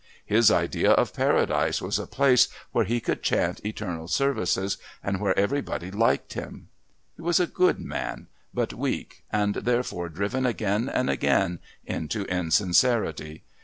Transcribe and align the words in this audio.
His 0.25 0.49
idea 0.49 0.93
of 0.93 1.13
Paradise 1.13 1.79
was 1.79 1.99
a 1.99 2.07
place 2.07 2.47
where 2.71 2.85
he 2.85 2.99
could 2.99 3.21
chant 3.21 3.63
eternal 3.63 4.07
services 4.07 4.79
and 5.03 5.21
where 5.21 5.37
everybody 5.37 5.91
liked 5.91 6.33
him. 6.33 6.69
He 7.17 7.21
was 7.21 7.39
a 7.39 7.45
good 7.45 7.77
man, 7.79 8.25
but 8.51 8.73
weak, 8.73 9.23
and 9.31 9.53
therefore 9.53 10.09
driven 10.09 10.43
again 10.47 10.89
and 10.89 11.07
again 11.07 11.59
into 11.85 12.23
insincerity. 12.25 13.43